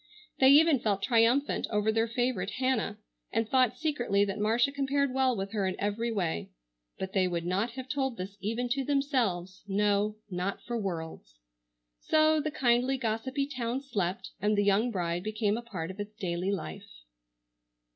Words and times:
They 0.39 0.49
even 0.49 0.79
felt 0.79 1.03
triumphant 1.03 1.67
over 1.69 1.91
their 1.91 2.07
favorite 2.07 2.53
Hannah, 2.57 2.97
and 3.31 3.47
thought 3.47 3.77
secretly 3.77 4.25
that 4.25 4.39
Marcia 4.39 4.71
compared 4.71 5.13
well 5.13 5.35
with 5.37 5.51
her 5.51 5.67
in 5.67 5.75
every 5.77 6.11
way, 6.11 6.49
but 6.97 7.13
they 7.13 7.27
would 7.27 7.45
not 7.45 7.73
have 7.73 7.87
told 7.87 8.17
this 8.17 8.35
even 8.41 8.67
to 8.69 8.83
themselves, 8.83 9.61
no, 9.67 10.15
not 10.27 10.59
for 10.63 10.75
worlds. 10.75 11.35
So 11.99 12.41
the 12.41 12.49
kindly 12.49 12.97
gossipy 12.97 13.45
town 13.45 13.79
slept, 13.79 14.31
and 14.39 14.57
the 14.57 14.63
young 14.63 14.89
bride 14.89 15.21
became 15.21 15.55
a 15.55 15.61
part 15.61 15.91
of 15.91 15.99
its 15.99 16.15
daily 16.15 16.49
life. 16.51 16.89